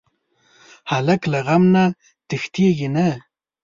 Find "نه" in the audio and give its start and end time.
1.73-1.83, 2.95-3.07